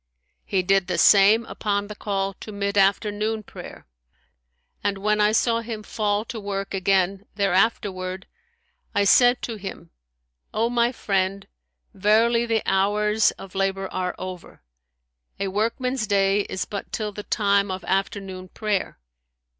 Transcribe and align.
He 0.43 0.63
did 0.63 0.87
the 0.87 0.97
same 0.97 1.45
upon 1.45 1.85
the 1.85 1.93
call 1.93 2.33
to 2.39 2.51
mid 2.51 2.75
afternoon 2.75 3.43
prayer, 3.43 3.85
and 4.83 4.97
when 4.97 5.21
I 5.21 5.31
saw 5.31 5.59
him 5.61 5.83
fall 5.83 6.25
to 6.25 6.39
work 6.39 6.73
again 6.73 7.27
thereafterward, 7.35 8.23
I 8.95 9.03
said 9.03 9.43
to 9.43 9.57
him, 9.57 9.91
O 10.55 10.71
my 10.71 10.91
friend, 10.91 11.47
verily 11.93 12.47
the 12.47 12.63
hours 12.65 13.29
of 13.37 13.53
labour 13.53 13.87
are 13.93 14.15
over; 14.17 14.63
a 15.39 15.49
workman's 15.49 16.07
day 16.07 16.47
is 16.49 16.65
but 16.65 16.91
till 16.91 17.11
the 17.11 17.21
time 17.21 17.69
of 17.69 17.83
afternoon 17.83 18.47
prayer.' 18.47 18.97